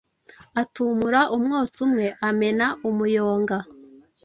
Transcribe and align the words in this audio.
atumura 0.61 1.21
umwotsi 1.35 1.77
umwe 1.85 2.05
amena 2.29 2.67
umuyonga. 2.89 3.57